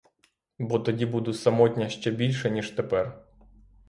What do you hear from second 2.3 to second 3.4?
ніж тепер.